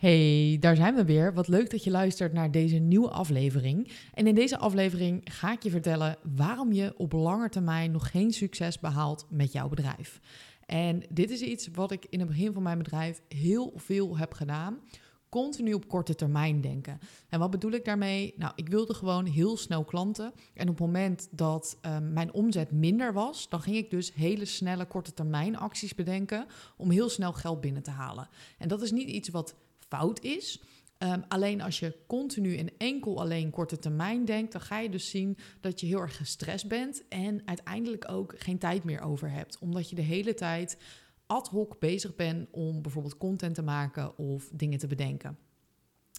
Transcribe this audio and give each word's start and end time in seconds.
Hey, 0.00 0.56
daar 0.60 0.76
zijn 0.76 0.94
we 0.94 1.04
weer. 1.04 1.34
Wat 1.34 1.48
leuk 1.48 1.70
dat 1.70 1.84
je 1.84 1.90
luistert 1.90 2.32
naar 2.32 2.50
deze 2.50 2.76
nieuwe 2.76 3.08
aflevering. 3.08 3.90
En 4.14 4.26
in 4.26 4.34
deze 4.34 4.58
aflevering 4.58 5.20
ga 5.24 5.52
ik 5.52 5.62
je 5.62 5.70
vertellen 5.70 6.16
waarom 6.36 6.72
je 6.72 6.94
op 6.96 7.12
lange 7.12 7.48
termijn 7.48 7.90
nog 7.90 8.10
geen 8.10 8.32
succes 8.32 8.78
behaalt 8.78 9.26
met 9.28 9.52
jouw 9.52 9.68
bedrijf. 9.68 10.20
En 10.66 11.02
dit 11.10 11.30
is 11.30 11.40
iets 11.40 11.68
wat 11.74 11.90
ik 11.90 12.06
in 12.10 12.18
het 12.18 12.28
begin 12.28 12.52
van 12.52 12.62
mijn 12.62 12.78
bedrijf 12.78 13.20
heel 13.28 13.72
veel 13.76 14.18
heb 14.18 14.34
gedaan. 14.34 14.78
Continu 15.28 15.72
op 15.72 15.88
korte 15.88 16.14
termijn 16.14 16.60
denken. 16.60 16.98
En 17.28 17.38
wat 17.38 17.50
bedoel 17.50 17.72
ik 17.72 17.84
daarmee? 17.84 18.34
Nou, 18.36 18.52
ik 18.56 18.68
wilde 18.68 18.94
gewoon 18.94 19.26
heel 19.26 19.56
snel 19.56 19.84
klanten. 19.84 20.32
En 20.54 20.68
op 20.68 20.78
het 20.78 20.86
moment 20.86 21.28
dat 21.30 21.78
ehm, 21.80 22.12
mijn 22.12 22.32
omzet 22.32 22.70
minder 22.70 23.12
was, 23.12 23.48
dan 23.48 23.60
ging 23.60 23.76
ik 23.76 23.90
dus 23.90 24.14
hele 24.14 24.44
snelle 24.44 24.86
korte 24.86 25.12
termijn 25.12 25.56
acties 25.56 25.94
bedenken 25.94 26.46
om 26.76 26.90
heel 26.90 27.08
snel 27.08 27.32
geld 27.32 27.60
binnen 27.60 27.82
te 27.82 27.90
halen. 27.90 28.28
En 28.58 28.68
dat 28.68 28.82
is 28.82 28.90
niet 28.90 29.08
iets 29.08 29.28
wat 29.28 29.54
fout 29.90 30.20
is. 30.20 30.62
Ehm, 30.98 31.20
alleen 31.28 31.60
als 31.60 31.78
je 31.78 31.96
continu 32.06 32.56
en 32.56 32.70
enkel 32.78 33.20
alleen 33.20 33.50
korte 33.50 33.78
termijn 33.78 34.24
denkt, 34.24 34.52
dan 34.52 34.60
ga 34.60 34.78
je 34.78 34.88
dus 34.88 35.10
zien 35.10 35.36
dat 35.60 35.80
je 35.80 35.86
heel 35.86 36.00
erg 36.00 36.16
gestrest 36.16 36.68
bent 36.68 37.08
en 37.08 37.42
uiteindelijk 37.44 38.10
ook 38.10 38.34
geen 38.38 38.58
tijd 38.58 38.84
meer 38.84 39.00
over 39.00 39.30
hebt. 39.30 39.58
Omdat 39.58 39.90
je 39.90 39.96
de 39.96 40.02
hele 40.02 40.34
tijd 40.34 40.78
ad 41.26 41.48
hoc 41.48 41.78
bezig 41.78 42.16
bent 42.16 42.48
om 42.50 42.82
bijvoorbeeld 42.82 43.16
content 43.16 43.54
te 43.54 43.62
maken 43.62 44.18
of 44.18 44.50
dingen 44.52 44.78
te 44.78 44.86
bedenken. 44.86 45.38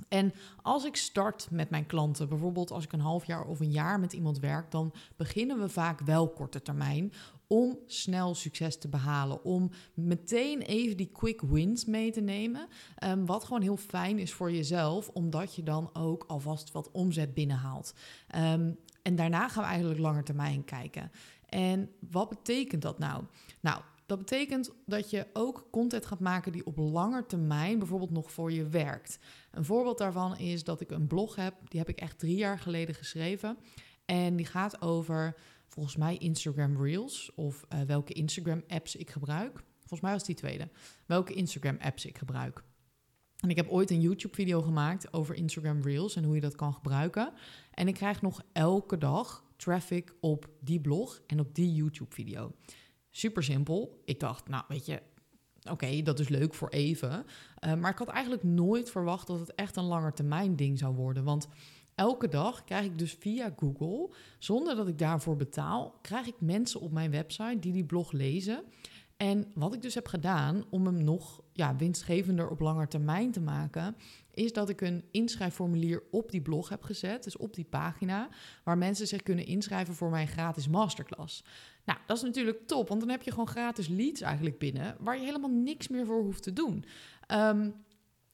En 0.07 0.33
als 0.61 0.85
ik 0.85 0.95
start 0.95 1.47
met 1.51 1.69
mijn 1.69 1.85
klanten, 1.85 2.29
bijvoorbeeld 2.29 2.71
als 2.71 2.83
ik 2.83 2.91
een 2.91 2.99
half 2.99 3.25
jaar 3.25 3.45
of 3.45 3.59
een 3.59 3.71
jaar 3.71 3.99
met 3.99 4.13
iemand 4.13 4.39
werk, 4.39 4.71
dan 4.71 4.93
beginnen 5.15 5.59
we 5.59 5.69
vaak 5.69 5.99
wel 5.99 6.29
korte 6.29 6.61
termijn 6.61 7.13
om 7.47 7.79
snel 7.85 8.35
succes 8.35 8.77
te 8.77 8.87
behalen. 8.87 9.43
Om 9.43 9.71
meteen 9.93 10.61
even 10.61 10.97
die 10.97 11.11
quick 11.11 11.41
wins 11.41 11.85
mee 11.85 12.11
te 12.11 12.21
nemen. 12.21 12.67
Um, 13.03 13.25
wat 13.25 13.43
gewoon 13.43 13.61
heel 13.61 13.77
fijn 13.77 14.19
is 14.19 14.33
voor 14.33 14.51
jezelf, 14.51 15.09
omdat 15.09 15.55
je 15.55 15.63
dan 15.63 15.89
ook 15.93 16.23
alvast 16.27 16.71
wat 16.71 16.91
omzet 16.91 17.33
binnenhaalt. 17.33 17.93
Um, 18.35 18.77
en 19.01 19.15
daarna 19.15 19.47
gaan 19.47 19.63
we 19.63 19.69
eigenlijk 19.69 19.99
langer 19.99 20.23
termijn 20.23 20.63
kijken. 20.63 21.11
En 21.45 21.89
wat 22.11 22.29
betekent 22.29 22.81
dat 22.81 22.99
nou? 22.99 23.23
Nou, 23.59 23.81
dat 24.11 24.19
betekent 24.19 24.71
dat 24.85 25.09
je 25.09 25.27
ook 25.33 25.67
content 25.71 26.05
gaat 26.05 26.19
maken 26.19 26.51
die 26.51 26.65
op 26.65 26.77
lange 26.77 27.25
termijn 27.25 27.79
bijvoorbeeld 27.79 28.11
nog 28.11 28.31
voor 28.31 28.51
je 28.51 28.67
werkt. 28.67 29.19
Een 29.51 29.65
voorbeeld 29.65 29.97
daarvan 29.97 30.37
is 30.37 30.63
dat 30.63 30.81
ik 30.81 30.91
een 30.91 31.07
blog 31.07 31.35
heb, 31.35 31.53
die 31.67 31.79
heb 31.79 31.89
ik 31.89 31.99
echt 31.99 32.19
drie 32.19 32.35
jaar 32.35 32.59
geleden 32.59 32.95
geschreven. 32.95 33.57
En 34.05 34.35
die 34.35 34.45
gaat 34.45 34.81
over 34.81 35.35
volgens 35.67 35.95
mij 35.95 36.17
Instagram 36.17 36.83
Reels 36.83 37.31
of 37.35 37.65
uh, 37.73 37.81
welke 37.81 38.13
Instagram 38.13 38.63
apps 38.67 38.95
ik 38.95 39.09
gebruik. 39.09 39.63
Volgens 39.79 40.01
mij 40.01 40.11
was 40.11 40.23
die 40.23 40.35
tweede. 40.35 40.69
Welke 41.05 41.33
Instagram 41.33 41.77
apps 41.79 42.05
ik 42.05 42.17
gebruik. 42.17 42.63
En 43.37 43.49
ik 43.49 43.55
heb 43.55 43.69
ooit 43.69 43.91
een 43.91 44.01
YouTube 44.01 44.35
video 44.35 44.61
gemaakt 44.61 45.13
over 45.13 45.35
Instagram 45.35 45.81
Reels 45.81 46.15
en 46.15 46.23
hoe 46.23 46.35
je 46.35 46.41
dat 46.41 46.55
kan 46.55 46.73
gebruiken. 46.73 47.33
En 47.71 47.87
ik 47.87 47.93
krijg 47.93 48.21
nog 48.21 48.41
elke 48.51 48.97
dag 48.97 49.43
traffic 49.55 50.13
op 50.19 50.49
die 50.59 50.81
blog 50.81 51.21
en 51.27 51.39
op 51.39 51.55
die 51.55 51.73
YouTube 51.73 52.13
video. 52.13 52.51
Super 53.11 53.43
simpel. 53.43 54.01
Ik 54.05 54.19
dacht, 54.19 54.47
nou 54.47 54.63
weet 54.67 54.85
je, 54.85 55.01
oké, 55.69 56.01
dat 56.01 56.19
is 56.19 56.29
leuk 56.29 56.53
voor 56.53 56.69
even. 56.69 57.25
Uh, 57.65 57.73
maar 57.73 57.91
ik 57.91 57.97
had 57.97 58.07
eigenlijk 58.07 58.43
nooit 58.43 58.89
verwacht 58.89 59.27
dat 59.27 59.39
het 59.39 59.55
echt 59.55 59.75
een 59.75 59.83
langetermijn 59.83 60.55
ding 60.55 60.79
zou 60.79 60.95
worden. 60.95 61.23
Want 61.23 61.47
elke 61.95 62.27
dag 62.27 62.63
krijg 62.63 62.85
ik 62.85 62.97
dus 62.97 63.13
via 63.13 63.53
Google, 63.57 64.09
zonder 64.39 64.75
dat 64.75 64.87
ik 64.87 64.97
daarvoor 64.97 65.35
betaal, 65.35 65.99
krijg 66.01 66.27
ik 66.27 66.35
mensen 66.39 66.79
op 66.79 66.91
mijn 66.91 67.11
website 67.11 67.59
die 67.59 67.73
die 67.73 67.85
blog 67.85 68.11
lezen. 68.11 68.63
En 69.17 69.51
wat 69.53 69.73
ik 69.73 69.81
dus 69.81 69.93
heb 69.93 70.07
gedaan 70.07 70.63
om 70.69 70.85
hem 70.85 71.03
nog 71.03 71.41
ja, 71.53 71.75
winstgevender 71.75 72.49
op 72.49 72.59
langer 72.59 72.87
termijn 72.87 73.31
te 73.31 73.41
maken, 73.41 73.95
is 74.33 74.53
dat 74.53 74.69
ik 74.69 74.81
een 74.81 75.03
inschrijfformulier 75.11 76.03
op 76.11 76.31
die 76.31 76.41
blog 76.41 76.69
heb 76.69 76.83
gezet, 76.83 77.23
dus 77.23 77.37
op 77.37 77.53
die 77.53 77.65
pagina, 77.65 78.29
waar 78.63 78.77
mensen 78.77 79.07
zich 79.07 79.23
kunnen 79.23 79.45
inschrijven 79.45 79.93
voor 79.93 80.09
mijn 80.09 80.27
gratis 80.27 80.67
masterclass. 80.67 81.43
Nou, 81.85 81.99
dat 82.05 82.17
is 82.17 82.23
natuurlijk 82.23 82.67
top, 82.67 82.87
want 82.87 82.99
dan 82.99 83.09
heb 83.09 83.21
je 83.21 83.31
gewoon 83.31 83.47
gratis 83.47 83.87
leads 83.87 84.21
eigenlijk 84.21 84.59
binnen, 84.59 84.95
waar 84.99 85.17
je 85.17 85.25
helemaal 85.25 85.49
niks 85.49 85.87
meer 85.87 86.05
voor 86.05 86.21
hoeft 86.21 86.43
te 86.43 86.53
doen. 86.53 86.85
Um, 87.27 87.73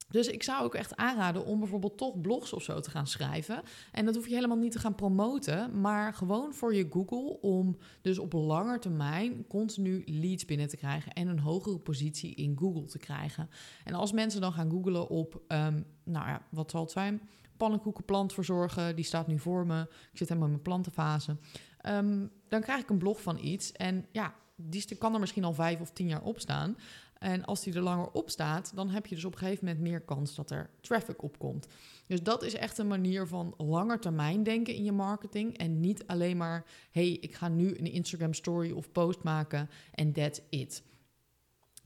dus 0.09 0.28
ik 0.28 0.44
zou 0.44 0.63
ook 0.63 0.75
echt 0.75 0.95
aanraden 0.95 1.45
om 1.45 1.59
bijvoorbeeld 1.59 1.97
toch 1.97 2.22
blogs 2.22 2.53
of 2.53 2.63
zo 2.63 2.79
te 2.79 2.90
gaan 2.90 3.07
schrijven. 3.07 3.62
En 3.91 4.06
dat 4.06 4.16
hoef 4.16 4.28
je 4.28 4.35
helemaal 4.35 4.57
niet 4.57 4.72
te 4.72 4.79
gaan 4.79 4.95
promoten, 4.95 5.81
maar 5.81 6.13
gewoon 6.13 6.53
voor 6.53 6.75
je 6.75 6.88
Google 6.90 7.41
om 7.41 7.78
dus 8.01 8.19
op 8.19 8.34
lange 8.34 8.79
termijn 8.79 9.47
continu 9.47 10.03
leads 10.06 10.45
binnen 10.45 10.68
te 10.68 10.78
krijgen 10.78 11.13
en 11.13 11.28
een 11.28 11.40
hogere 11.40 11.79
positie 11.79 12.35
in 12.35 12.57
Google 12.59 12.85
te 12.85 12.97
krijgen. 12.97 13.50
En 13.84 13.94
als 13.94 14.12
mensen 14.12 14.41
dan 14.41 14.53
gaan 14.53 14.69
googlen 14.69 15.09
op, 15.09 15.34
um, 15.47 15.85
nou 16.03 16.28
ja, 16.28 16.41
wat 16.50 16.72
zal 16.72 16.81
het 16.81 16.91
zijn? 16.91 17.22
Pannenkoekenplant 17.57 18.34
verzorgen, 18.34 18.95
die 18.95 19.06
staat 19.06 19.28
nu 19.28 19.39
voor 19.39 19.66
me. 19.66 19.81
Ik 19.81 20.18
zit 20.18 20.28
helemaal 20.28 20.47
in 20.47 20.51
mijn 20.53 20.62
plantenfase. 20.62 21.38
Um, 21.85 22.31
dan 22.47 22.62
krijg 22.62 22.81
ik 22.81 22.89
een 22.89 22.97
blog 22.97 23.22
van 23.22 23.38
iets 23.38 23.72
en 23.72 24.06
ja, 24.12 24.34
die 24.56 24.95
kan 24.95 25.13
er 25.13 25.19
misschien 25.19 25.44
al 25.44 25.53
vijf 25.53 25.79
of 25.79 25.91
tien 25.91 26.07
jaar 26.07 26.22
op 26.22 26.39
staan. 26.39 26.78
En 27.20 27.46
als 27.46 27.64
die 27.64 27.74
er 27.74 27.82
langer 27.82 28.12
op 28.12 28.30
staat, 28.30 28.72
dan 28.76 28.90
heb 28.90 29.06
je 29.06 29.16
dus 29.16 29.26
op 29.26 29.32
een 29.32 29.38
gegeven 29.38 29.66
moment 29.66 29.84
meer 29.84 30.02
kans 30.02 30.36
dat 30.36 30.52
er 30.52 30.70
traffic 30.82 31.24
opkomt. 31.24 31.68
Dus 32.08 32.24
dat 32.24 32.44
is 32.44 32.54
echt 32.54 32.78
een 32.78 32.88
manier 32.88 33.28
van 33.28 33.54
langer 33.58 34.00
termijn 34.00 34.44
denken 34.44 34.74
in 34.74 34.84
je 34.84 34.92
marketing. 34.92 35.58
En 35.58 35.80
niet 35.80 36.08
alleen 36.08 36.38
maar, 36.38 36.66
hey, 36.92 37.10
ik 37.10 37.36
ga 37.36 37.48
nu 37.48 37.78
een 37.78 37.92
Instagram 37.92 38.34
story 38.34 38.72
of 38.72 38.92
post 38.92 39.24
maken 39.24 39.70
en 39.94 40.12
that's 40.12 40.42
it. 40.50 40.84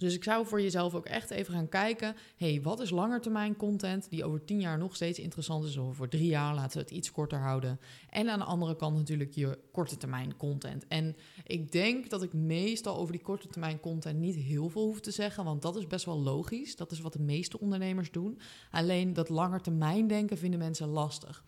Dus 0.02 0.14
ik 0.14 0.24
zou 0.24 0.46
voor 0.46 0.62
jezelf 0.62 0.96
ook 0.96 1.06
echt 1.06 1.30
even 1.30 1.54
gaan 1.54 1.70
kijken: 1.70 2.16
hey, 2.38 2.62
wat 2.62 2.80
is 2.80 2.90
langetermijn 2.90 3.56
content 3.56 4.10
die 4.10 4.26
over 4.26 4.46
tien 4.46 4.60
jaar 4.60 4.78
nog 4.78 4.96
steeds 4.96 5.20
interessant 5.20 5.66
is, 5.66 5.78
of 5.78 5.88
over 5.88 6.10
drie 6.10 6.26
jaar 6.26 6.56
laten 6.56 6.78
we 6.78 6.84
het 6.84 6.92
iets 6.92 7.12
korter 7.12 7.40
houden. 7.40 7.80
En 8.10 8.30
aan 8.30 8.40
de 8.40 8.46
andere 8.46 8.76
kant 8.76 8.96
natuurlijk 8.96 9.32
je 9.32 9.60
korte 9.72 9.98
termijn 9.98 10.38
content. 10.38 10.88
En 10.88 11.16
ik 11.44 11.72
denk 11.72 12.10
dat 12.10 12.24
ik 12.24 12.34
meestal 12.34 12.98
over 12.98 13.12
die 13.12 13.22
korte 13.22 13.48
termijn 13.48 13.80
content 13.80 14.20
niet 14.20 14.36
heel 14.36 14.70
veel 14.70 14.86
hoef 14.86 15.00
te 15.00 15.12
zeggen, 15.12 15.44
want 15.44 15.62
dat 15.62 15.76
is 15.76 15.88
best 15.88 16.06
wel 16.06 16.20
logisch. 16.20 16.76
Dat 16.76 16.92
is 16.92 17.00
wat 17.00 17.14
de 17.14 17.20
meeste 17.20 17.60
ondernemers 17.60 18.12
doen. 18.12 18.40
Alleen 18.72 19.14
dat 19.14 19.30
langetermijn 19.30 20.08
denken 20.08 20.38
vinden 20.38 20.60
mensen 20.60 20.88
lastig. 20.88 21.44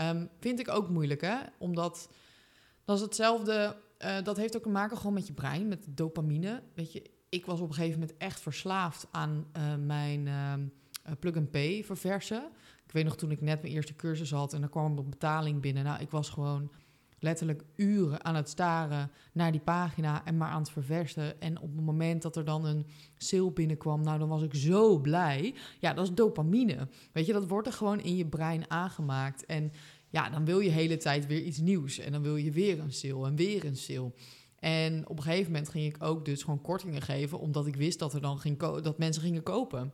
Um, 0.00 0.28
vind 0.40 0.60
ik 0.60 0.68
ook 0.68 0.88
moeilijk, 0.88 1.20
hè? 1.20 1.36
Omdat 1.58 2.08
dat 2.84 2.96
is 2.96 3.02
hetzelfde. 3.02 3.76
Uh, 4.04 4.22
dat 4.22 4.36
heeft 4.36 4.56
ook 4.56 4.62
te 4.62 4.68
maken 4.68 4.96
gewoon 4.96 5.12
met 5.12 5.26
je 5.26 5.32
brein, 5.32 5.68
met 5.68 5.86
dopamine. 5.88 6.62
Weet 6.74 6.92
je, 6.92 7.16
ik 7.28 7.46
was 7.46 7.60
op 7.60 7.68
een 7.68 7.74
gegeven 7.74 8.00
moment 8.00 8.18
echt 8.18 8.40
verslaafd 8.40 9.06
aan 9.10 9.46
uh, 9.56 9.74
mijn 9.86 10.26
uh, 10.26 10.52
plug-and-pay 11.18 11.84
verversen. 11.84 12.50
Ik 12.86 12.92
weet 12.92 13.04
nog 13.04 13.16
toen 13.16 13.30
ik 13.30 13.40
net 13.40 13.62
mijn 13.62 13.74
eerste 13.74 13.96
cursus 13.96 14.30
had 14.30 14.52
en 14.52 14.62
er 14.62 14.68
kwam 14.68 14.98
een 14.98 15.10
betaling 15.10 15.60
binnen. 15.60 15.84
Nou, 15.84 16.00
ik 16.00 16.10
was 16.10 16.28
gewoon 16.28 16.70
letterlijk 17.18 17.62
uren 17.76 18.24
aan 18.24 18.34
het 18.34 18.48
staren 18.48 19.10
naar 19.32 19.52
die 19.52 19.60
pagina 19.60 20.24
en 20.24 20.36
maar 20.36 20.50
aan 20.50 20.60
het 20.60 20.70
verversen. 20.70 21.40
En 21.40 21.60
op 21.60 21.76
het 21.76 21.84
moment 21.84 22.22
dat 22.22 22.36
er 22.36 22.44
dan 22.44 22.64
een 22.64 22.86
sale 23.16 23.52
binnenkwam, 23.52 24.02
nou 24.02 24.18
dan 24.18 24.28
was 24.28 24.42
ik 24.42 24.54
zo 24.54 24.98
blij. 24.98 25.54
Ja, 25.78 25.94
dat 25.94 26.04
is 26.04 26.14
dopamine. 26.14 26.88
Weet 27.12 27.26
je, 27.26 27.32
dat 27.32 27.48
wordt 27.48 27.66
er 27.66 27.72
gewoon 27.72 28.00
in 28.00 28.16
je 28.16 28.26
brein 28.26 28.70
aangemaakt. 28.70 29.46
En 29.46 29.72
ja, 30.08 30.30
dan 30.30 30.44
wil 30.44 30.60
je 30.60 30.68
de 30.68 30.74
hele 30.74 30.96
tijd 30.96 31.26
weer 31.26 31.42
iets 31.42 31.58
nieuws. 31.58 31.98
En 31.98 32.12
dan 32.12 32.22
wil 32.22 32.36
je 32.36 32.50
weer 32.50 32.78
een 32.78 32.92
sale 32.92 33.26
en 33.26 33.36
weer 33.36 33.64
een 33.64 33.76
sale. 33.76 34.12
En 34.58 35.08
op 35.08 35.16
een 35.16 35.22
gegeven 35.22 35.52
moment 35.52 35.68
ging 35.68 35.94
ik 35.94 36.02
ook 36.02 36.24
dus 36.24 36.42
gewoon 36.42 36.60
kortingen 36.60 37.02
geven, 37.02 37.38
omdat 37.38 37.66
ik 37.66 37.76
wist 37.76 37.98
dat 37.98 38.14
er 38.14 38.20
dan 38.20 38.38
ging 38.38 38.58
dat 38.58 38.98
mensen 38.98 39.22
gingen 39.22 39.42
kopen. 39.42 39.92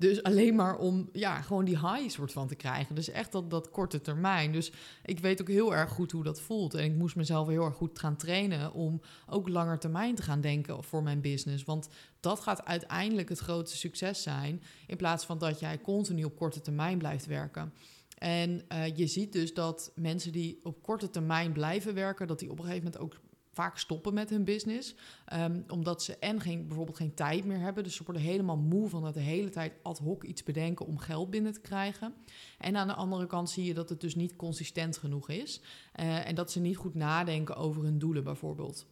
Dus 0.00 0.22
alleen 0.22 0.54
maar 0.54 0.78
om 0.78 1.08
ja, 1.12 1.40
gewoon 1.40 1.64
die 1.64 1.78
high 1.78 2.08
soort 2.08 2.32
van 2.32 2.46
te 2.46 2.54
krijgen. 2.54 2.94
Dus 2.94 3.10
echt 3.10 3.32
dat, 3.32 3.50
dat 3.50 3.70
korte 3.70 4.00
termijn. 4.00 4.52
Dus 4.52 4.72
ik 5.04 5.18
weet 5.18 5.40
ook 5.40 5.48
heel 5.48 5.74
erg 5.74 5.90
goed 5.90 6.12
hoe 6.12 6.22
dat 6.22 6.40
voelt. 6.40 6.74
En 6.74 6.84
ik 6.84 6.94
moest 6.94 7.16
mezelf 7.16 7.48
heel 7.48 7.64
erg 7.64 7.74
goed 7.74 7.98
gaan 7.98 8.16
trainen 8.16 8.72
om 8.72 9.00
ook 9.26 9.48
langer 9.48 9.78
termijn 9.78 10.14
te 10.14 10.22
gaan 10.22 10.40
denken 10.40 10.84
voor 10.84 11.02
mijn 11.02 11.20
business. 11.20 11.64
Want 11.64 11.88
dat 12.20 12.40
gaat 12.40 12.64
uiteindelijk 12.64 13.28
het 13.28 13.38
grootste 13.38 13.76
succes 13.76 14.22
zijn. 14.22 14.62
In 14.86 14.96
plaats 14.96 15.24
van 15.24 15.38
dat 15.38 15.60
jij 15.60 15.80
continu 15.80 16.24
op 16.24 16.36
korte 16.36 16.60
termijn 16.60 16.98
blijft 16.98 17.26
werken. 17.26 17.72
En 18.20 18.64
uh, 18.72 18.96
je 18.96 19.06
ziet 19.06 19.32
dus 19.32 19.54
dat 19.54 19.92
mensen 19.94 20.32
die 20.32 20.60
op 20.62 20.82
korte 20.82 21.10
termijn 21.10 21.52
blijven 21.52 21.94
werken, 21.94 22.26
dat 22.26 22.38
die 22.38 22.50
op 22.50 22.58
een 22.58 22.64
gegeven 22.64 22.84
moment 22.84 23.02
ook 23.02 23.20
vaak 23.52 23.78
stoppen 23.78 24.14
met 24.14 24.30
hun 24.30 24.44
business. 24.44 24.94
Um, 25.32 25.64
omdat 25.68 26.02
ze 26.02 26.16
en 26.16 26.40
geen, 26.40 26.66
bijvoorbeeld 26.66 26.96
geen 26.96 27.14
tijd 27.14 27.44
meer 27.44 27.58
hebben. 27.58 27.84
Dus 27.84 27.94
ze 27.94 28.04
worden 28.04 28.22
helemaal 28.22 28.56
moe 28.56 28.88
van 28.88 29.02
dat 29.02 29.14
de 29.14 29.20
hele 29.20 29.48
tijd 29.48 29.72
ad 29.82 29.98
hoc 29.98 30.24
iets 30.24 30.42
bedenken 30.42 30.86
om 30.86 30.98
geld 30.98 31.30
binnen 31.30 31.52
te 31.52 31.60
krijgen. 31.60 32.14
En 32.58 32.76
aan 32.76 32.86
de 32.86 32.94
andere 32.94 33.26
kant 33.26 33.50
zie 33.50 33.64
je 33.64 33.74
dat 33.74 33.88
het 33.88 34.00
dus 34.00 34.14
niet 34.14 34.36
consistent 34.36 34.96
genoeg 34.96 35.28
is. 35.28 35.60
Uh, 36.00 36.28
en 36.28 36.34
dat 36.34 36.50
ze 36.50 36.60
niet 36.60 36.76
goed 36.76 36.94
nadenken 36.94 37.56
over 37.56 37.82
hun 37.82 37.98
doelen 37.98 38.24
bijvoorbeeld. 38.24 38.86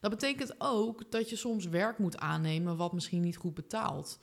Dat 0.00 0.10
betekent 0.10 0.54
ook 0.58 1.10
dat 1.10 1.30
je 1.30 1.36
soms 1.36 1.66
werk 1.66 1.98
moet 1.98 2.18
aannemen 2.18 2.76
wat 2.76 2.92
misschien 2.92 3.22
niet 3.22 3.36
goed 3.36 3.54
betaalt. 3.54 4.20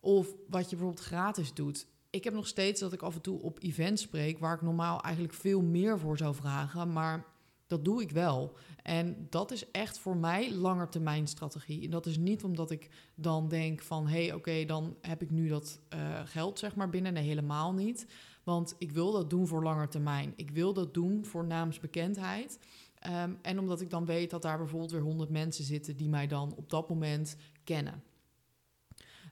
Of 0.00 0.26
wat 0.48 0.70
je 0.70 0.76
bijvoorbeeld 0.76 1.06
gratis 1.06 1.54
doet 1.54 1.86
ik 2.12 2.24
heb 2.24 2.34
nog 2.34 2.46
steeds 2.46 2.80
dat 2.80 2.92
ik 2.92 3.02
af 3.02 3.14
en 3.14 3.20
toe 3.20 3.42
op 3.42 3.62
events 3.62 4.02
spreek 4.02 4.38
waar 4.38 4.54
ik 4.54 4.62
normaal 4.62 5.00
eigenlijk 5.00 5.34
veel 5.34 5.62
meer 5.62 5.98
voor 5.98 6.16
zou 6.16 6.34
vragen. 6.34 6.92
Maar 6.92 7.30
Dat 7.66 7.84
doe 7.84 8.02
ik 8.02 8.10
wel. 8.10 8.56
En 8.82 9.26
dat 9.30 9.50
is 9.50 9.70
echt 9.70 9.98
voor 9.98 10.16
mij 10.16 10.54
langetermijn 10.54 11.26
strategie. 11.26 11.84
En 11.84 11.90
dat 11.90 12.06
is 12.06 12.18
niet 12.18 12.44
omdat 12.44 12.70
ik 12.70 12.90
dan 13.14 13.48
denk 13.48 13.82
van... 13.82 14.06
hé, 14.06 14.24
hey, 14.24 14.34
oké, 14.34 14.64
dan 14.64 14.96
heb 15.00 15.22
ik 15.22 15.30
nu 15.30 15.48
dat 15.48 15.80
uh, 15.94 16.20
geld 16.24 16.58
zeg 16.58 16.74
maar 16.74 16.88
binnen. 16.88 17.12
Nee, 17.12 17.24
helemaal 17.24 17.72
niet. 17.72 18.06
Want 18.44 18.74
ik 18.78 18.92
wil 18.92 19.12
dat 19.12 19.30
doen 19.30 19.46
voor 19.46 19.62
langer 19.62 19.88
termijn. 19.88 20.32
Ik 20.36 20.50
wil 20.50 20.72
dat 20.72 20.94
doen 20.94 21.24
voor 21.24 21.46
naamsbekendheid. 21.46 22.58
Um, 23.06 23.38
en 23.42 23.58
omdat 23.58 23.80
ik 23.80 23.90
dan 23.90 24.04
weet 24.04 24.30
dat 24.30 24.42
daar 24.42 24.58
bijvoorbeeld 24.58 24.90
weer 24.90 25.00
100 25.00 25.30
mensen 25.30 25.64
zitten... 25.64 25.96
die 25.96 26.08
mij 26.08 26.26
dan 26.26 26.54
op 26.56 26.70
dat 26.70 26.88
moment 26.88 27.36
kennen. 27.64 28.02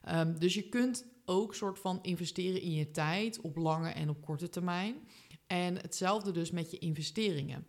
Um, 0.09 0.39
dus 0.39 0.53
je 0.53 0.69
kunt 0.69 1.05
ook 1.31 1.55
soort 1.55 1.79
van 1.79 1.99
investeren 2.01 2.61
in 2.61 2.73
je 2.73 2.91
tijd 2.91 3.41
op 3.41 3.55
lange 3.55 3.89
en 3.89 4.09
op 4.09 4.21
korte 4.21 4.49
termijn. 4.49 4.95
En 5.47 5.75
hetzelfde 5.75 6.31
dus 6.31 6.51
met 6.51 6.71
je 6.71 6.77
investeringen. 6.77 7.67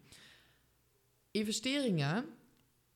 Investeringen, 1.31 2.25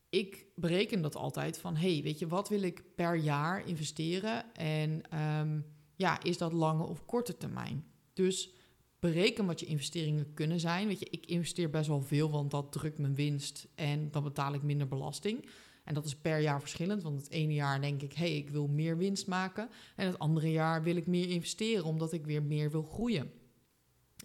ik 0.08 0.46
bereken 0.54 1.02
dat 1.02 1.16
altijd 1.16 1.58
van, 1.58 1.76
hey, 1.76 2.00
weet 2.02 2.18
je, 2.18 2.26
wat 2.26 2.48
wil 2.48 2.62
ik 2.62 2.82
per 2.94 3.16
jaar 3.16 3.68
investeren? 3.68 4.54
En 4.54 5.18
um, 5.20 5.64
ja, 5.94 6.22
is 6.22 6.38
dat 6.38 6.52
lange 6.52 6.84
of 6.84 7.04
korte 7.04 7.36
termijn? 7.36 7.84
Dus 8.12 8.50
bereken 8.98 9.46
wat 9.46 9.60
je 9.60 9.66
investeringen 9.66 10.34
kunnen 10.34 10.60
zijn. 10.60 10.86
Weet 10.86 10.98
je, 10.98 11.10
ik 11.10 11.26
investeer 11.26 11.70
best 11.70 11.88
wel 11.88 12.02
veel, 12.02 12.30
want 12.30 12.50
dat 12.50 12.72
drukt 12.72 12.98
mijn 12.98 13.14
winst 13.14 13.68
en 13.74 14.10
dan 14.10 14.22
betaal 14.22 14.54
ik 14.54 14.62
minder 14.62 14.88
belasting. 14.88 15.48
En 15.86 15.94
dat 15.94 16.04
is 16.04 16.16
per 16.16 16.40
jaar 16.40 16.60
verschillend, 16.60 17.02
want 17.02 17.20
het 17.20 17.30
ene 17.30 17.54
jaar 17.54 17.80
denk 17.80 18.02
ik, 18.02 18.12
hé, 18.12 18.26
hey, 18.26 18.36
ik 18.36 18.50
wil 18.50 18.66
meer 18.66 18.96
winst 18.96 19.26
maken. 19.26 19.68
En 19.96 20.06
het 20.06 20.18
andere 20.18 20.50
jaar 20.50 20.82
wil 20.82 20.96
ik 20.96 21.06
meer 21.06 21.28
investeren, 21.28 21.84
omdat 21.84 22.12
ik 22.12 22.26
weer 22.26 22.42
meer 22.42 22.70
wil 22.70 22.82
groeien. 22.82 23.30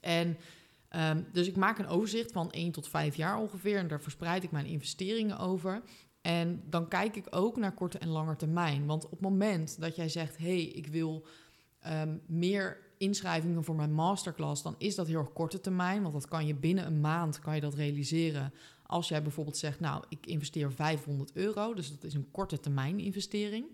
En 0.02 0.38
um, 0.96 1.26
dus 1.32 1.48
ik 1.48 1.56
maak 1.56 1.78
een 1.80 1.88
overzicht 1.88 2.32
van 2.32 2.52
1 2.52 2.72
tot 2.72 2.88
5 2.88 3.16
jaar 3.16 3.38
ongeveer 3.38 3.78
en 3.78 3.88
daar 3.88 4.02
verspreid 4.02 4.44
ik 4.44 4.52
mijn 4.52 4.66
investeringen 4.66 5.38
over. 5.38 5.82
En 6.22 6.64
dan 6.70 6.88
kijk 6.88 7.16
ik 7.16 7.28
ook 7.30 7.58
naar 7.58 7.74
korte 7.74 7.98
en 7.98 8.08
lange 8.08 8.36
termijn. 8.36 8.86
Want 8.86 9.06
op 9.06 9.12
het 9.12 9.22
moment 9.22 9.80
dat 9.80 9.96
jij 9.96 10.10
zegt, 10.10 10.38
hé, 10.38 10.46
hey, 10.46 10.64
ik 10.64 10.88
wil 10.88 11.26
um, 11.88 12.22
meer 12.26 12.78
inschrijvingen 12.98 13.64
voor 13.64 13.76
mijn 13.76 13.94
masterclass, 13.94 14.64
dan 14.64 14.76
is 14.78 14.96
dat 14.96 15.08
heel 15.08 15.32
korte 15.34 15.60
termijn. 15.60 16.02
Want 16.02 16.14
dat 16.14 16.28
kan 16.28 16.46
je 16.46 16.56
binnen 16.56 16.86
een 16.86 17.02
maand 17.02 17.40
kan 17.40 17.56
je 17.56 17.62
dat 17.62 17.74
realiseren. 17.74 18.54
Als 18.92 19.08
jij 19.08 19.22
bijvoorbeeld 19.22 19.58
zegt, 19.58 19.80
nou, 19.80 20.04
ik 20.10 20.26
investeer 20.26 20.72
500 20.72 21.32
euro, 21.34 21.74
dus 21.74 21.90
dat 21.92 22.04
is 22.04 22.14
een 22.14 22.32
korte 22.32 22.60
termijn 22.60 23.00
investering. 23.00 23.66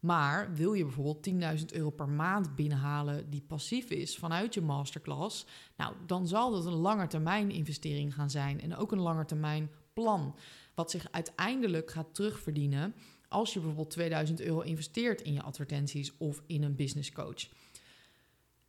Maar 0.00 0.54
wil 0.54 0.72
je 0.72 0.84
bijvoorbeeld 0.84 1.30
10.000 1.58 1.64
euro 1.72 1.90
per 1.90 2.08
maand 2.08 2.56
binnenhalen 2.56 3.30
die 3.30 3.44
passief 3.46 3.90
is 3.90 4.16
vanuit 4.16 4.54
je 4.54 4.60
masterclass, 4.60 5.46
nou, 5.76 5.94
dan 6.06 6.28
zal 6.28 6.50
dat 6.50 6.66
een 6.66 6.72
langetermijn 6.72 7.50
investering 7.50 8.14
gaan 8.14 8.30
zijn 8.30 8.60
en 8.60 8.76
ook 8.76 8.92
een 8.92 9.00
langetermijn 9.00 9.70
plan, 9.92 10.36
wat 10.74 10.90
zich 10.90 11.06
uiteindelijk 11.10 11.90
gaat 11.90 12.14
terugverdienen 12.14 12.94
als 13.28 13.52
je 13.52 13.58
bijvoorbeeld 13.58 13.90
2000 13.90 14.40
euro 14.40 14.60
investeert 14.60 15.22
in 15.22 15.32
je 15.32 15.42
advertenties 15.42 16.12
of 16.18 16.42
in 16.46 16.62
een 16.62 16.76
business 16.76 17.12
coach. 17.12 17.48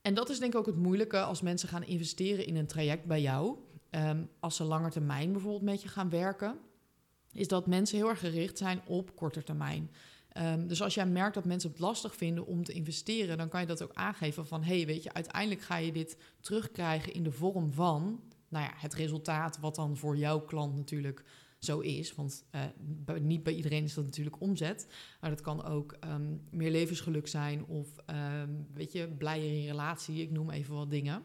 En 0.01 0.13
dat 0.13 0.29
is 0.29 0.39
denk 0.39 0.53
ik 0.53 0.59
ook 0.59 0.65
het 0.65 0.75
moeilijke 0.75 1.21
als 1.21 1.41
mensen 1.41 1.69
gaan 1.69 1.83
investeren 1.83 2.45
in 2.45 2.55
een 2.55 2.67
traject 2.67 3.05
bij 3.05 3.21
jou. 3.21 3.57
Um, 3.95 4.29
als 4.39 4.55
ze 4.55 4.63
langer 4.63 4.91
termijn 4.91 5.31
bijvoorbeeld 5.31 5.63
met 5.63 5.81
je 5.81 5.87
gaan 5.87 6.09
werken, 6.09 6.57
is 7.31 7.47
dat 7.47 7.67
mensen 7.67 7.97
heel 7.97 8.09
erg 8.09 8.19
gericht 8.19 8.57
zijn 8.57 8.81
op 8.85 9.15
korte 9.15 9.43
termijn. 9.43 9.91
Um, 10.37 10.67
dus 10.67 10.81
als 10.81 10.93
jij 10.93 11.05
merkt 11.05 11.33
dat 11.33 11.45
mensen 11.45 11.69
het 11.69 11.79
lastig 11.79 12.15
vinden 12.15 12.45
om 12.45 12.63
te 12.63 12.73
investeren, 12.73 13.37
dan 13.37 13.49
kan 13.49 13.61
je 13.61 13.67
dat 13.67 13.83
ook 13.83 13.93
aangeven 13.93 14.47
van, 14.47 14.63
hey, 14.63 14.85
weet 14.85 15.03
je, 15.03 15.13
uiteindelijk 15.13 15.61
ga 15.61 15.77
je 15.77 15.91
dit 15.91 16.17
terugkrijgen 16.39 17.13
in 17.13 17.23
de 17.23 17.31
vorm 17.31 17.73
van, 17.73 18.21
nou 18.47 18.65
ja, 18.65 18.71
het 18.75 18.93
resultaat 18.93 19.59
wat 19.59 19.75
dan 19.75 19.97
voor 19.97 20.17
jouw 20.17 20.39
klant 20.39 20.75
natuurlijk 20.75 21.23
zo 21.59 21.79
is. 21.79 22.15
Want 22.15 22.45
uh, 22.51 23.15
niet 23.21 23.43
bij 23.43 23.53
iedereen 23.53 23.83
is 23.83 23.93
dat 23.93 24.05
natuurlijk 24.05 24.41
omzet. 24.41 24.87
Maar 25.21 25.29
dat 25.29 25.41
kan 25.41 25.63
ook 25.63 25.97
um, 26.05 26.41
meer 26.49 26.71
levensgeluk 26.71 27.27
zijn 27.27 27.65
of 27.65 27.87
weet 28.73 28.91
je, 28.91 29.07
blijer 29.07 29.59
in 29.59 29.65
relatie. 29.65 30.21
Ik 30.21 30.31
noem 30.31 30.49
even 30.49 30.75
wat 30.75 30.89
dingen. 30.89 31.23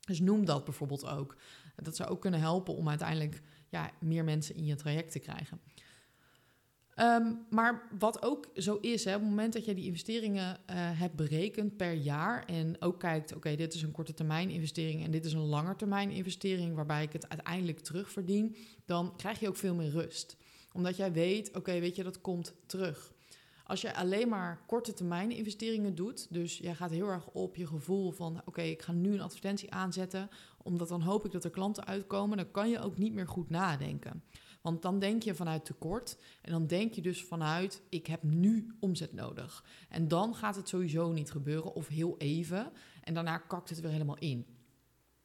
Dus 0.00 0.20
noem 0.20 0.44
dat 0.44 0.64
bijvoorbeeld 0.64 1.06
ook. 1.06 1.36
Dat 1.82 1.96
zou 1.96 2.10
ook 2.10 2.20
kunnen 2.20 2.40
helpen 2.40 2.76
om 2.76 2.88
uiteindelijk 2.88 3.42
ja, 3.68 3.90
meer 4.00 4.24
mensen 4.24 4.54
in 4.54 4.64
je 4.64 4.74
traject 4.74 5.12
te 5.12 5.18
krijgen. 5.18 5.60
Um, 7.00 7.46
maar 7.50 7.88
wat 7.98 8.22
ook 8.22 8.50
zo 8.54 8.78
is, 8.80 9.04
hè, 9.04 9.14
op 9.14 9.20
het 9.20 9.28
moment 9.28 9.52
dat 9.52 9.64
je 9.64 9.74
die 9.74 9.84
investeringen 9.84 10.56
uh, 10.56 10.76
hebt 10.76 11.14
berekend 11.14 11.76
per 11.76 11.92
jaar 11.92 12.44
en 12.44 12.76
ook 12.80 13.00
kijkt, 13.00 13.34
oké, 13.34 13.56
dit 13.56 13.74
is 13.74 13.82
een 13.82 13.92
korte 13.92 14.14
termijn 14.14 14.50
investering 14.50 15.04
en 15.04 15.10
dit 15.10 15.24
is 15.24 15.32
een 15.32 15.40
lange 15.40 15.76
termijn 15.76 16.10
investering 16.10 16.74
waarbij 16.74 17.02
ik 17.02 17.12
het 17.12 17.28
uiteindelijk 17.28 17.80
terugverdien, 17.80 18.56
dan 18.84 19.16
krijg 19.16 19.40
je 19.40 19.48
ook 19.48 19.56
veel 19.56 19.74
meer 19.74 19.90
rust. 19.90 20.36
Omdat 20.72 20.96
jij 20.96 21.12
weet, 21.12 21.56
oké, 21.56 21.80
weet 21.80 21.96
je, 21.96 22.02
dat 22.02 22.20
komt 22.20 22.54
terug. 22.66 23.12
Als 23.70 23.80
je 23.80 23.94
alleen 23.94 24.28
maar 24.28 24.60
korte 24.66 24.92
termijn 24.92 25.30
investeringen 25.30 25.94
doet, 25.94 26.26
dus 26.30 26.58
jij 26.58 26.74
gaat 26.74 26.90
heel 26.90 27.08
erg 27.08 27.26
op 27.26 27.56
je 27.56 27.66
gevoel 27.66 28.10
van 28.10 28.42
oké, 28.44 28.62
ik 28.62 28.82
ga 28.82 28.92
nu 28.92 29.12
een 29.12 29.20
advertentie 29.20 29.72
aanzetten, 29.72 30.28
omdat 30.62 30.88
dan 30.88 31.02
hoop 31.02 31.24
ik 31.24 31.32
dat 31.32 31.44
er 31.44 31.50
klanten 31.50 31.86
uitkomen, 31.86 32.36
dan 32.36 32.50
kan 32.50 32.70
je 32.70 32.80
ook 32.80 32.98
niet 32.98 33.12
meer 33.12 33.28
goed 33.28 33.50
nadenken. 33.50 34.22
Want 34.60 34.82
dan 34.82 34.98
denk 34.98 35.22
je 35.22 35.34
vanuit 35.34 35.64
tekort 35.64 36.18
en 36.42 36.52
dan 36.52 36.66
denk 36.66 36.94
je 36.94 37.02
dus 37.02 37.24
vanuit 37.24 37.82
ik 37.88 38.06
heb 38.06 38.22
nu 38.22 38.74
omzet 38.80 39.12
nodig. 39.12 39.64
En 39.88 40.08
dan 40.08 40.34
gaat 40.34 40.56
het 40.56 40.68
sowieso 40.68 41.12
niet 41.12 41.30
gebeuren 41.30 41.74
of 41.74 41.88
heel 41.88 42.14
even 42.18 42.72
en 43.02 43.14
daarna 43.14 43.38
kakt 43.38 43.68
het 43.68 43.80
weer 43.80 43.90
helemaal 43.90 44.18
in. 44.18 44.46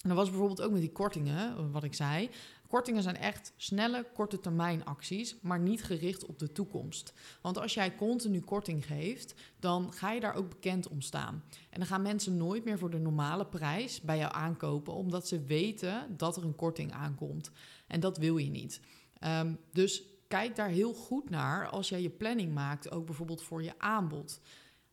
En 0.05 0.11
dat 0.11 0.19
was 0.19 0.29
bijvoorbeeld 0.29 0.61
ook 0.61 0.71
met 0.71 0.81
die 0.81 0.91
kortingen, 0.91 1.71
wat 1.71 1.83
ik 1.83 1.93
zei. 1.93 2.29
Kortingen 2.75 3.03
zijn 3.03 3.17
echt 3.17 3.53
snelle, 3.55 4.05
korte 4.13 4.39
termijn 4.39 4.85
acties, 4.85 5.35
maar 5.41 5.59
niet 5.59 5.83
gericht 5.83 6.25
op 6.25 6.39
de 6.39 6.51
toekomst. 6.51 7.13
Want 7.41 7.57
als 7.57 7.73
jij 7.73 7.95
continu 7.95 8.41
korting 8.41 8.85
geeft, 8.85 9.33
dan 9.59 9.93
ga 9.93 10.11
je 10.11 10.19
daar 10.19 10.35
ook 10.35 10.49
bekend 10.49 10.87
om 10.87 11.01
staan. 11.01 11.43
En 11.69 11.79
dan 11.79 11.87
gaan 11.87 12.01
mensen 12.01 12.37
nooit 12.37 12.65
meer 12.65 12.77
voor 12.77 12.89
de 12.89 12.97
normale 12.97 13.45
prijs 13.45 14.01
bij 14.01 14.17
jou 14.17 14.33
aankopen, 14.33 14.93
omdat 14.93 15.27
ze 15.27 15.43
weten 15.43 16.17
dat 16.17 16.37
er 16.37 16.43
een 16.43 16.55
korting 16.55 16.91
aankomt. 16.91 17.51
En 17.87 17.99
dat 17.99 18.17
wil 18.17 18.37
je 18.37 18.49
niet. 18.49 18.81
Um, 19.23 19.57
dus 19.71 20.03
kijk 20.27 20.55
daar 20.55 20.69
heel 20.69 20.93
goed 20.93 21.29
naar 21.29 21.69
als 21.69 21.89
jij 21.89 22.01
je 22.01 22.09
planning 22.09 22.53
maakt, 22.53 22.91
ook 22.91 23.05
bijvoorbeeld 23.05 23.43
voor 23.43 23.63
je 23.63 23.73
aanbod. 23.77 24.41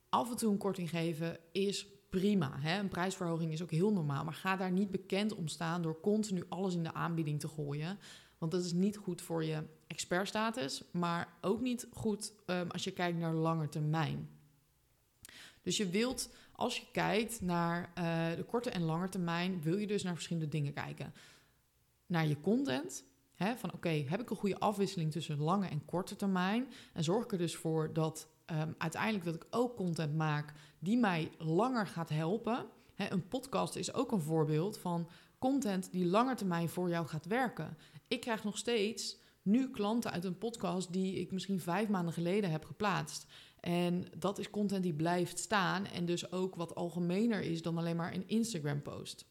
Af 0.09 0.31
en 0.31 0.37
toe 0.37 0.53
een 0.53 0.59
korting 0.59 0.91
geven 0.91 1.39
is 1.53 1.87
prima. 2.21 2.59
Hè? 2.61 2.79
Een 2.79 2.89
prijsverhoging 2.89 3.53
is 3.53 3.63
ook 3.63 3.71
heel 3.71 3.93
normaal. 3.93 4.25
Maar 4.25 4.35
ga 4.35 4.57
daar 4.57 4.73
niet 4.73 4.91
bekend 4.91 5.35
om 5.35 5.49
staan 5.49 5.83
door 5.83 6.01
continu 6.01 6.45
alles 6.49 6.75
in 6.75 6.83
de 6.83 6.95
aanbieding 6.95 7.41
te 7.41 7.49
gooien. 7.49 7.99
Want 8.39 8.53
dat 8.53 8.65
is 8.65 8.73
niet 8.73 8.97
goed 8.97 9.23
voor 9.23 9.45
je 9.45 9.63
expertstatus, 9.87 10.83
maar 10.91 11.29
ook 11.41 11.61
niet 11.61 11.87
goed 11.93 12.33
um, 12.47 12.71
als 12.71 12.85
je 12.85 12.91
kijkt 12.91 13.19
naar 13.19 13.35
lange 13.35 13.69
termijn. 13.69 14.29
Dus 15.63 15.77
je 15.77 15.89
wilt, 15.89 16.31
als 16.53 16.77
je 16.77 16.87
kijkt 16.93 17.41
naar 17.41 17.93
uh, 17.99 18.37
de 18.37 18.45
korte 18.45 18.71
en 18.71 18.83
lange 18.83 19.09
termijn, 19.09 19.63
wil 19.63 19.77
je 19.77 19.87
dus 19.87 20.03
naar 20.03 20.15
verschillende 20.15 20.49
dingen 20.49 20.73
kijken. 20.73 21.15
Naar 22.07 22.27
je 22.27 22.41
content, 22.41 23.05
hè, 23.35 23.57
van 23.57 23.73
oké, 23.73 23.89
heb 23.89 24.21
ik 24.21 24.31
een 24.31 24.37
goede 24.37 24.59
afwisseling 24.59 25.13
tussen 25.13 25.39
lange 25.39 25.69
en 25.69 25.85
korte 25.85 26.17
termijn? 26.17 26.73
En 26.93 27.05
zorg 27.05 27.25
ik 27.25 27.33
er 27.33 27.39
dus 27.39 27.57
voor 27.57 27.93
dat 27.93 28.29
um, 28.53 28.75
uiteindelijk 28.79 29.25
dat 29.25 29.35
ik 29.35 29.47
ook 29.51 29.77
content 29.77 30.17
maak 30.17 30.53
die 30.79 30.99
mij 30.99 31.31
langer 31.39 31.87
gaat 31.87 32.09
helpen. 32.09 32.67
He, 32.95 33.13
een 33.13 33.29
podcast 33.29 33.77
is 33.77 33.95
ook 33.95 34.13
een 34.13 34.21
voorbeeld 34.21 34.79
van 34.79 35.09
content 35.39 35.93
die 35.93 36.07
langer 36.07 36.37
termijn 36.37 36.69
voor 36.69 36.89
jou 36.89 37.07
gaat 37.07 37.27
werken. 37.27 37.77
Ik 38.09 38.21
krijg 38.21 38.45
nog 38.45 38.59
steeds 38.59 39.21
nu 39.43 39.71
klanten 39.71 40.11
uit 40.11 40.25
een 40.25 40.39
podcast 40.39 40.93
die 40.93 41.21
ik 41.21 41.33
misschien 41.33 41.61
vijf 41.61 41.89
maanden 41.89 42.15
geleden 42.15 42.51
heb 42.51 42.65
geplaatst. 42.65 43.27
En 43.61 44.07
dat 44.19 44.39
is 44.39 44.51
content 44.51 44.83
die 44.83 44.95
blijft 44.95 45.39
staan 45.39 45.87
en 45.87 46.05
dus 46.05 46.33
ook 46.33 46.55
wat 46.55 46.75
algemener 46.75 47.41
is 47.41 47.63
dan 47.63 47.79
alleen 47.79 47.97
maar 47.97 48.15
een 48.15 48.29
Instagram-post. 48.29 49.25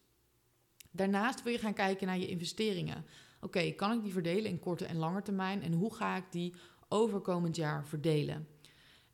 Daarnaast 0.90 1.42
wil 1.42 1.52
je 1.52 1.58
gaan 1.58 1.74
kijken 1.74 2.06
naar 2.06 2.18
je 2.18 2.28
investeringen. 2.28 3.04
Oké, 3.40 3.70
kan 3.70 3.92
ik 3.92 4.02
die 4.02 4.12
verdelen 4.12 4.50
in 4.50 4.58
korte 4.58 4.84
en 4.84 4.96
lange 4.96 5.22
termijn 5.22 5.62
en 5.62 5.72
hoe 5.72 5.94
ga 5.94 6.16
ik 6.16 6.24
die 6.30 6.54
overkomend 6.88 7.56
jaar 7.56 7.86
verdelen? 7.86 8.46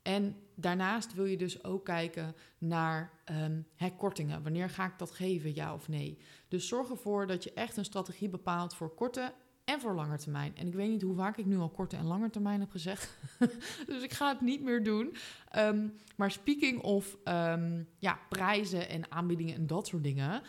En 0.09 0.35
daarnaast 0.55 1.13
wil 1.13 1.25
je 1.25 1.37
dus 1.37 1.63
ook 1.63 1.85
kijken 1.85 2.35
naar 2.57 3.11
um, 3.31 3.67
herkortingen. 3.75 4.43
Wanneer 4.43 4.69
ga 4.69 4.85
ik 4.85 4.97
dat 4.97 5.11
geven, 5.11 5.55
ja 5.55 5.73
of 5.73 5.87
nee? 5.87 6.17
Dus 6.47 6.67
zorg 6.67 6.89
ervoor 6.89 7.27
dat 7.27 7.43
je 7.43 7.53
echt 7.53 7.77
een 7.77 7.85
strategie 7.85 8.29
bepaalt 8.29 8.75
voor 8.75 8.95
korte 8.95 9.33
en 9.63 9.79
voor 9.79 9.93
lange 9.93 10.17
termijn. 10.17 10.55
En 10.55 10.67
ik 10.67 10.73
weet 10.73 10.89
niet 10.89 11.01
hoe 11.01 11.15
vaak 11.15 11.37
ik 11.37 11.45
nu 11.45 11.57
al 11.57 11.69
korte 11.69 11.95
en 11.95 12.05
lange 12.05 12.29
termijn 12.29 12.59
heb 12.59 12.71
gezegd. 12.71 13.17
dus 13.87 14.03
ik 14.03 14.13
ga 14.13 14.29
het 14.29 14.41
niet 14.41 14.63
meer 14.63 14.83
doen. 14.83 15.15
Um, 15.57 15.93
maar 16.15 16.31
speaking 16.31 16.81
of 16.81 17.17
um, 17.23 17.87
ja, 17.97 18.19
prijzen 18.29 18.89
en 18.89 19.11
aanbiedingen 19.11 19.55
en 19.55 19.67
dat 19.67 19.87
soort 19.87 20.03
dingen. 20.03 20.41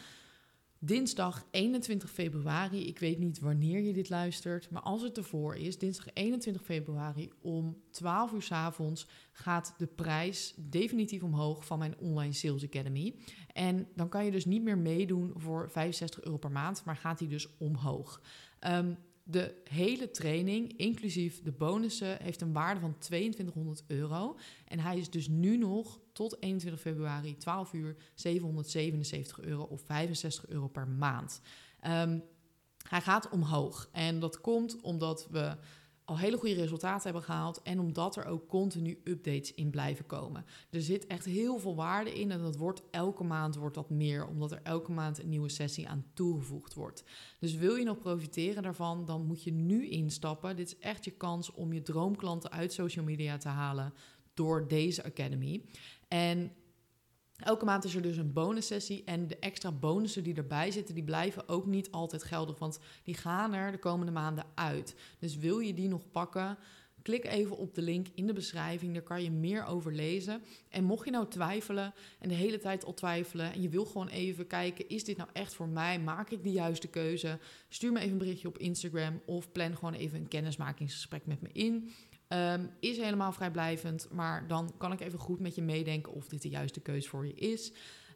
Dinsdag 0.83 1.47
21 1.51 2.11
februari, 2.11 2.87
ik 2.87 2.99
weet 2.99 3.19
niet 3.19 3.41
wanneer 3.41 3.81
je 3.81 3.93
dit 3.93 4.09
luistert, 4.09 4.71
maar 4.71 4.83
als 4.83 5.03
het 5.03 5.17
ervoor 5.17 5.57
is, 5.57 5.79
dinsdag 5.79 6.07
21 6.13 6.63
februari 6.63 7.31
om 7.41 7.77
12 7.91 8.33
uur 8.33 8.43
s 8.43 8.53
avonds 8.53 9.07
gaat 9.33 9.75
de 9.79 9.87
prijs 9.87 10.55
definitief 10.57 11.23
omhoog 11.23 11.65
van 11.67 11.79
mijn 11.79 11.99
Online 11.99 12.33
Sales 12.33 12.65
Academy. 12.65 13.15
En 13.53 13.89
dan 13.95 14.09
kan 14.09 14.25
je 14.25 14.31
dus 14.31 14.45
niet 14.45 14.63
meer 14.63 14.79
meedoen 14.79 15.33
voor 15.37 15.71
65 15.71 16.23
euro 16.23 16.37
per 16.37 16.51
maand, 16.51 16.85
maar 16.85 16.97
gaat 16.97 17.19
die 17.19 17.29
dus 17.29 17.57
omhoog. 17.59 18.23
Um, 18.69 18.97
de 19.23 19.55
hele 19.65 20.11
training, 20.11 20.77
inclusief 20.77 21.43
de 21.43 21.53
bonussen, 21.53 22.23
heeft 22.23 22.41
een 22.41 22.53
waarde 22.53 22.81
van 22.81 22.99
2200 22.99 23.85
euro. 23.87 24.37
En 24.65 24.79
hij 24.79 24.99
is 24.99 25.11
dus 25.11 25.29
nu 25.29 25.57
nog 25.57 26.01
tot 26.21 26.43
21 26.43 26.81
februari, 26.81 27.37
12 27.37 27.73
uur, 27.73 27.97
777 28.15 29.41
euro 29.41 29.63
of 29.63 29.81
65 29.81 30.47
euro 30.47 30.69
per 30.69 30.89
maand. 30.89 31.41
Ehm, 31.81 32.19
hij 32.89 33.01
gaat 33.01 33.29
omhoog. 33.29 33.89
En 33.93 34.19
dat 34.19 34.41
komt 34.41 34.81
omdat 34.81 35.29
we 35.31 35.57
al 36.05 36.19
hele 36.19 36.37
goede 36.37 36.55
resultaten 36.55 37.03
hebben 37.03 37.23
gehaald 37.23 37.63
en 37.63 37.81
omdat 37.81 38.17
er 38.17 38.25
ook 38.25 38.49
continu 38.49 39.01
updates 39.05 39.55
in 39.55 39.71
blijven 39.71 40.07
komen. 40.07 40.45
Er 40.71 40.83
zit 40.83 41.07
echt 41.07 41.25
heel 41.25 41.59
veel 41.59 41.75
waarde 41.75 42.13
in 42.13 42.31
en 42.31 42.41
dat 42.41 42.57
wordt 42.57 42.83
elke 42.91 43.25
maand 43.25 43.57
wordt 43.57 43.75
dat 43.75 43.91
meer, 43.91 44.27
omdat 44.27 44.53
er 44.53 44.61
elke 44.63 44.93
maand 44.93 45.19
een 45.19 45.29
nieuwe 45.29 45.49
sessie 45.49 45.89
aan 45.89 46.05
toegevoegd 46.15 46.75
wordt. 46.75 47.05
Dus 47.39 47.55
wil 47.55 47.75
je 47.75 47.85
nog 47.85 47.99
profiteren 47.99 48.63
daarvan, 48.63 49.05
dan 49.05 49.27
moet 49.27 49.43
je 49.43 49.53
nu 49.53 49.89
instappen. 49.89 50.57
Dit 50.57 50.67
is 50.67 50.79
echt 50.79 51.05
je 51.05 51.11
kans 51.11 51.53
om 51.53 51.73
je 51.73 51.83
droomklanten 51.83 52.51
uit 52.51 52.73
social 52.73 53.05
media 53.05 53.37
te 53.37 53.49
halen 53.49 53.93
door 54.35 54.69
deze 54.69 55.05
academy. 55.05 55.63
En 56.09 56.53
Elke 57.41 57.65
maand 57.65 57.85
is 57.85 57.95
er 57.95 58.03
dus 58.03 58.17
een 58.17 58.33
bonussessie 58.33 59.03
en 59.05 59.27
de 59.27 59.39
extra 59.39 59.73
bonussen 59.73 60.23
die 60.23 60.35
erbij 60.35 60.71
zitten, 60.71 60.95
die 60.95 61.05
blijven 61.05 61.49
ook 61.49 61.67
niet 61.67 61.91
altijd 61.91 62.23
geldig, 62.23 62.59
want 62.59 62.79
die 63.05 63.15
gaan 63.15 63.55
er 63.55 63.73
de 63.73 63.79
komende 63.79 64.13
maanden 64.13 64.45
uit. 64.55 64.95
Dus 65.19 65.37
wil 65.37 65.59
je 65.59 65.75
die 65.75 65.89
nog 65.89 66.11
pakken, 66.11 66.59
klik 67.03 67.25
even 67.25 67.57
op 67.57 67.75
de 67.75 67.83
link 67.83 68.07
in 68.15 68.27
de 68.27 68.33
beschrijving, 68.33 68.93
daar 68.93 69.03
kan 69.03 69.23
je 69.23 69.31
meer 69.31 69.65
over 69.65 69.93
lezen. 69.93 70.43
En 70.69 70.85
mocht 70.85 71.05
je 71.05 71.11
nou 71.11 71.29
twijfelen 71.29 71.95
en 72.19 72.29
de 72.29 72.35
hele 72.35 72.59
tijd 72.59 72.85
al 72.85 72.95
twijfelen 72.95 73.53
en 73.53 73.63
je 73.63 73.69
wil 73.69 73.85
gewoon 73.85 74.09
even 74.09 74.47
kijken, 74.47 74.89
is 74.89 75.05
dit 75.05 75.17
nou 75.17 75.29
echt 75.33 75.55
voor 75.55 75.69
mij? 75.69 76.01
Maak 76.01 76.31
ik 76.31 76.43
de 76.43 76.53
juiste 76.53 76.89
keuze? 76.89 77.39
Stuur 77.69 77.93
me 77.93 77.99
even 77.99 78.13
een 78.13 78.19
berichtje 78.19 78.49
op 78.49 78.59
Instagram 78.59 79.21
of 79.27 79.53
plan 79.53 79.75
gewoon 79.75 79.95
even 79.95 80.19
een 80.19 80.29
kennismakingsgesprek 80.29 81.27
met 81.27 81.43
me 81.43 81.49
in. 81.53 81.91
Um, 82.33 82.71
is 82.81 82.97
helemaal 82.97 83.33
vrijblijvend, 83.33 84.09
maar 84.11 84.47
dan 84.47 84.73
kan 84.77 84.93
ik 84.93 85.01
even 85.01 85.19
goed 85.19 85.41
met 85.41 85.55
je 85.55 85.63
meedenken 85.63 86.13
of 86.13 86.29
dit 86.29 86.43
de 86.43 86.49
juiste 86.49 86.81
keuze 86.81 87.09
voor 87.09 87.27
je 87.27 87.35
is. 87.35 87.73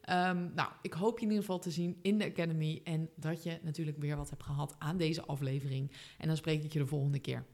Um, 0.09 0.51
nou, 0.53 0.69
ik 0.81 0.93
hoop 0.93 1.17
je 1.17 1.25
in 1.25 1.31
ieder 1.31 1.45
geval 1.45 1.59
te 1.59 1.71
zien 1.71 1.99
in 2.01 2.17
de 2.17 2.25
Academy 2.25 2.81
en 2.83 3.09
dat 3.15 3.43
je 3.43 3.59
natuurlijk 3.61 3.97
weer 3.97 4.17
wat 4.17 4.29
hebt 4.29 4.43
gehad 4.43 4.75
aan 4.77 4.97
deze 4.97 5.25
aflevering. 5.25 5.91
En 6.17 6.27
dan 6.27 6.37
spreek 6.37 6.63
ik 6.63 6.73
je 6.73 6.79
de 6.79 6.87
volgende 6.87 7.19
keer. 7.19 7.45